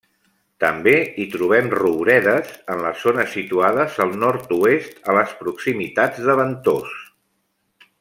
També 0.61 0.93
hi 1.17 1.25
trobem 1.33 1.67
rouredes 1.73 2.55
en 2.77 2.81
les 2.87 3.05
zones 3.09 3.31
situades 3.37 4.01
al 4.07 4.17
nord-oest, 4.25 5.01
a 5.13 5.19
les 5.21 5.39
proximitats 5.45 6.27
de 6.31 6.41
Ventós. 6.45 7.01